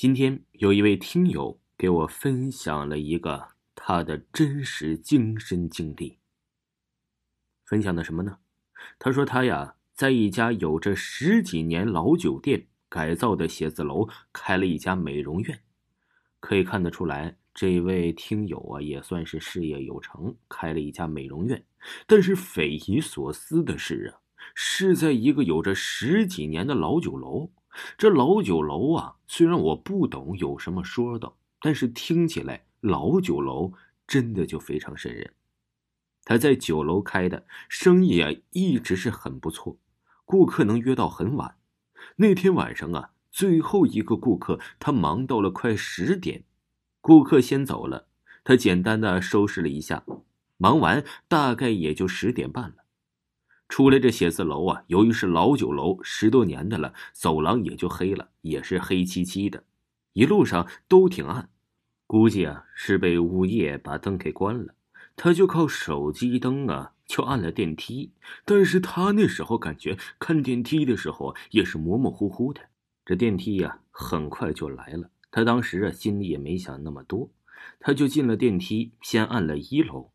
[0.00, 6.20] 今天有一位听友给我分享了一个他的真实亲身经历。
[7.66, 8.38] 分享的什么呢？
[8.98, 15.60] 他说他呀，在一家有着十几年老酒店改造的写字楼开了一家美容院。
[16.40, 21.62] 可以看得出来，这位听友啊，也算是事业有成，开了一家美容院。
[22.06, 24.24] 但是匪夷所思的是啊，
[24.54, 27.50] 是在一个有着十几年的老酒楼。
[27.96, 33.72] 这老酒楼啊，虽然我不懂有什么说道，但是听起来老酒楼
[34.06, 35.32] 真的就非常瘆人。
[36.24, 39.78] 他在酒楼开的生意啊，一直是很不错，
[40.24, 41.56] 顾客能约到很晚。
[42.16, 46.44] 那天晚上啊，最后一个顾客他忙到了快十点，
[47.00, 48.06] 顾客先走了，
[48.44, 50.04] 他简单的收拾了一下，
[50.56, 52.79] 忙完大概也就十点半了。
[53.70, 59.62] 出来这写字楼啊，由于是老酒楼，十多年的了，走廊也就黑了，也是黑漆漆的，
[60.12, 61.48] 一路上都挺暗，
[62.08, 64.74] 估计啊是被物业把灯给关了，
[65.14, 68.10] 他就靠手机灯啊就按了电梯，
[68.44, 72.60] 但是他那时候感觉看电梯的时候也是模模糊糊的，
[73.06, 77.30] 这电梯呀很快就来了，他当时啊心里也没想那么多，
[77.78, 80.10] 他就进了电梯，先按了一楼，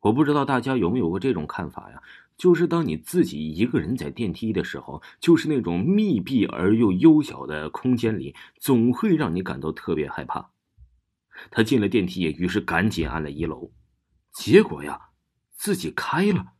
[0.00, 2.02] 我不知道大家有没有过这种看法呀？
[2.36, 10.50] 就是当你自己一个人在电梯的时候，就是那种密闭而又幽小的空间里，总会让你感到特别害怕。
[11.50, 13.72] 他进了电梯，也于是赶紧按了一楼，
[14.32, 15.08] 结果呀，
[15.56, 16.52] 自己开了。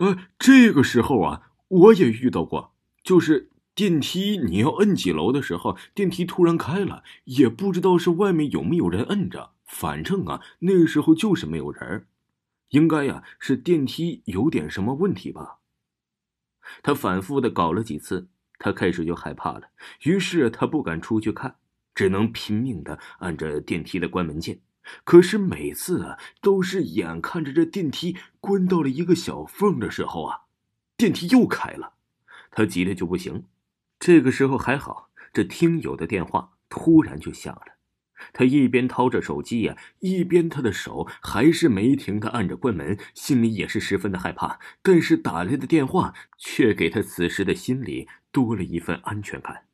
[0.00, 12.06] 呃，这个时候啊，我也遇到过，就是电梯你要摁几楼的时候，电梯突然开了，也不知道是外面有没有人摁着，反正啊，那个时候就是没有人
[12.70, 15.58] 应该呀，是电梯有点什么问题吧。
[16.82, 19.68] 他反复的搞了几次，他开始就害怕了，
[20.02, 21.56] 于是他不敢出去看，
[21.94, 24.60] 只能拼命的按着电梯的关门键。
[25.04, 30.42] 可是每次啊，都是眼看着这电梯关到了一个小缝的时候啊，
[30.96, 31.94] 电梯又开了，
[32.50, 33.44] 他急的就不行。
[33.98, 37.77] 这个时候还好，这听友的电话突然就响了。
[38.32, 44.58] 他一边掏着手机呀，一边他的手还是没停的按着关门，心里也是十分的害怕。
[44.82, 49.66] 但是打来的电话却给他此时的心里多了一份安全感。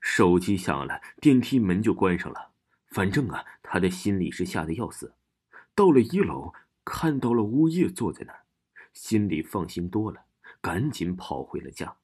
[0.00, 2.50] 手机响了，电梯门就关上了。
[2.90, 5.14] 反正啊，他的心里是吓得要死。
[5.74, 6.52] 到了一楼，
[6.84, 8.40] 看到了物业坐在那儿，
[8.92, 10.24] 心里放心多了，
[10.60, 11.96] 赶紧跑回了家。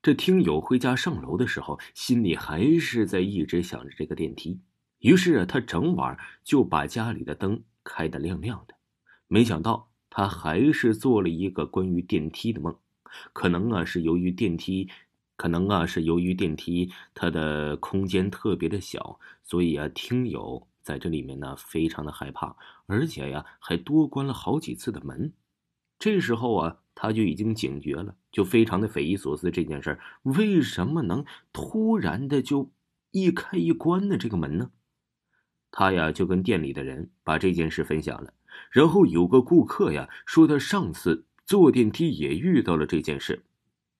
[0.00, 4.60] 这听友回家上楼的时候，心里还是在一直想着这个电梯。
[5.00, 8.74] 于是啊，他整晚就把家里的灯开得亮亮的。
[9.26, 12.76] 没想到他还是做了一个关于电梯的梦。
[13.32, 14.88] 可能啊，是由于电梯，
[15.34, 22.54] 可能啊，是由于电梯它的空间特别的小，所以啊，听友在这里面呢非常的害怕，
[22.86, 25.32] 而且呀，还多关了好几次的门。
[25.98, 26.78] 这时候啊。
[27.00, 29.52] 他就已经警觉了，就非常的匪夷所思。
[29.52, 32.72] 这件事为什么能突然的就
[33.12, 34.72] 一开一关的这个门呢？
[35.70, 38.34] 他呀就跟店里的人把这件事分享了。
[38.72, 43.44] 然后有个顾客呀说，他上次坐电梯也遇到了这件事。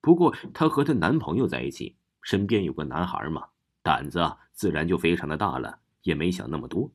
[0.01, 3.45] 不过她和她男朋友在一起，身边有个男孩嘛，
[3.81, 6.91] 胆子啊自然就非常的大了，也没想那么多。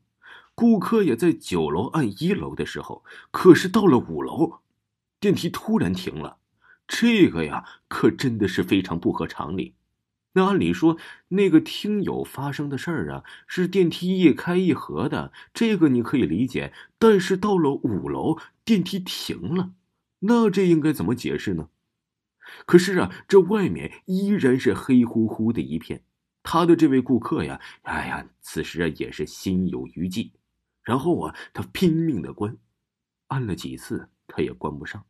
[0.54, 4.60] 顾客也在九楼按一楼的时候，可是到了五楼。
[5.24, 6.36] 电梯突然停了，
[6.86, 9.74] 这个呀，可真的是非常不合常理。
[10.34, 10.98] 那按理说，
[11.30, 16.74] 那个听友发生的事儿啊，是电梯一开一合的，这个你可以理解。
[17.00, 19.72] 但是到了五楼，电梯停了，
[20.20, 21.70] 那这应该怎么解释呢？
[22.66, 26.04] 可是啊，这外面依然是黑乎乎的一片。
[26.44, 30.34] 他的这位顾客呀，哎呀，此时啊也是心有余悸。
[30.82, 32.58] 然后啊，他拼命的关，
[33.28, 35.06] 按了几次，他也关不上。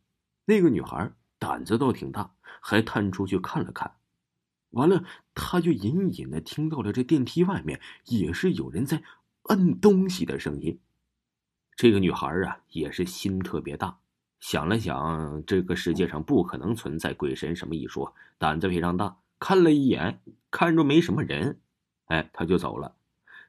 [0.46, 3.94] 那个女孩胆子倒挺大，还探出去看了看，
[4.70, 9.02] 完了，她就隐隐的听到了这电梯外面也是有人在
[9.44, 10.78] 摁东西的声音。
[11.76, 13.98] 这个女孩啊，也是心特别大，
[14.38, 20.20] 想了想，这个世界上不可能存在鬼神什么一说，胆子非常大，看了一眼，
[20.50, 21.60] 看着没什么人，
[22.06, 22.94] 哎，她就走了。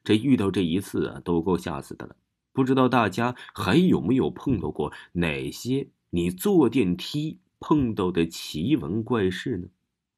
[0.04, 2.16] 这遇到这一次啊，都够吓死的了。
[2.52, 5.90] 不知道大家还有没有碰到过哪些？
[6.16, 9.68] 你坐电梯碰到的奇闻怪事呢？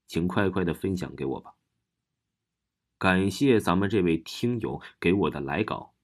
[0.06, 1.56] 请快快的分享给我吧。
[3.00, 5.96] 感谢咱们这位听友给我的来稿。